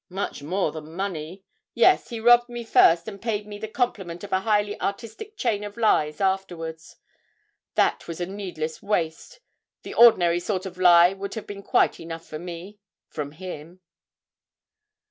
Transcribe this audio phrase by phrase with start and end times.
[0.09, 1.43] 'Much more than money!
[1.75, 5.63] Yes, he robbed me first and paid me the compliment of a highly artistic chain
[5.63, 6.95] of lies afterwards.
[7.75, 9.41] That was a needless waste;
[9.83, 12.79] the ordinary sort of lie would have been quite enough for me
[13.09, 13.81] from him.'